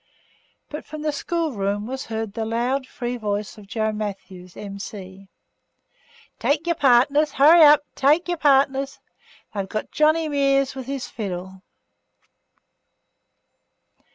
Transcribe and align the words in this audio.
But 0.67 0.83
from 0.83 1.03
the 1.03 1.11
schoolroom 1.11 1.85
was 1.85 2.05
heard 2.07 2.33
the 2.33 2.43
loud, 2.43 2.87
free 2.87 3.17
voice 3.17 3.59
of 3.59 3.67
Joe 3.67 3.91
Matthews, 3.91 4.57
M.C., 4.57 5.27
'Take 6.39 6.65
yer 6.65 6.73
partners! 6.73 7.33
Hurry 7.33 7.61
up! 7.63 7.83
Take 7.93 8.27
yer 8.27 8.37
partners! 8.37 8.97
They've 9.53 9.69
got 9.69 9.91
Johnny 9.91 10.27
Mears 10.27 10.73
with 10.73 10.87
his 10.87 11.07
fiddle! 11.07 11.61